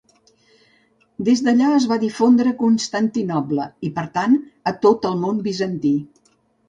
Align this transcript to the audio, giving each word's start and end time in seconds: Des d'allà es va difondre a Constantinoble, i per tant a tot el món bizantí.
Des 1.27 1.43
d'allà 1.47 1.67
es 1.81 1.85
va 1.91 1.97
difondre 2.05 2.53
a 2.53 2.55
Constantinoble, 2.63 3.67
i 3.89 3.93
per 3.99 4.07
tant 4.17 4.37
a 4.73 4.75
tot 4.87 5.07
el 5.11 5.19
món 5.27 5.45
bizantí. 5.51 5.93